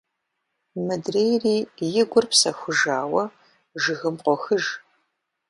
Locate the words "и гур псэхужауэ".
1.99-3.23